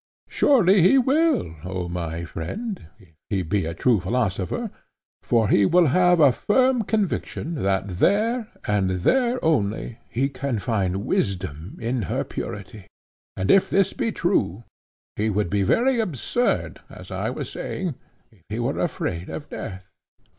[0.29, 4.71] Surely he will, O my friend, if he be a true philosopher.
[5.21, 11.05] For he will have a firm conviction that there and there only, he can find
[11.05, 12.87] wisdom in her purity.
[13.37, 14.63] And if this be true,
[15.17, 17.93] he would be very absurd, as I was saying,
[18.31, 19.91] if he were afraid of death.